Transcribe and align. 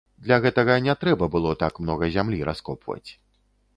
Для 0.27 0.37
гэтага 0.45 0.77
не 0.85 0.95
трэба 1.03 1.29
было 1.35 1.51
так 1.65 1.73
многа 1.85 2.09
зямлі 2.17 2.43
раскопваць. 2.51 3.05